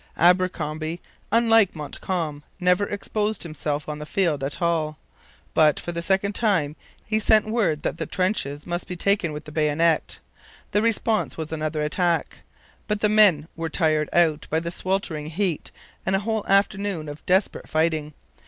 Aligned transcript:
Abercromby, 0.17 0.99
unlike 1.31 1.75
Montcalm, 1.75 2.41
never 2.59 2.85
exposed 2.87 3.43
himself 3.43 3.87
on 3.87 3.99
the 3.99 4.05
field 4.07 4.43
at 4.43 4.59
all. 4.59 4.97
But, 5.53 5.79
for 5.79 5.91
the 5.91 6.01
second 6.01 6.33
time, 6.33 6.75
he 7.05 7.19
sent 7.19 7.45
word 7.45 7.83
that 7.83 7.99
the 7.99 8.07
trenches 8.07 8.65
must 8.65 8.87
be 8.87 8.95
taken 8.95 9.31
with 9.31 9.45
the 9.45 9.51
bayonet. 9.51 10.17
The 10.71 10.81
response 10.81 11.37
was 11.37 11.51
another 11.51 11.83
attack. 11.83 12.39
But 12.87 13.01
the 13.01 13.09
men 13.09 13.47
were 13.55 13.69
tired 13.69 14.09
out 14.11 14.47
by 14.49 14.59
the 14.59 14.71
sweltering 14.71 15.27
heat 15.29 15.69
and 16.03 16.15
a 16.15 16.19
whole 16.25 16.43
afternoon 16.47 17.07
of 17.07 17.23
desperate 17.27 17.69
fighting. 17.69 18.15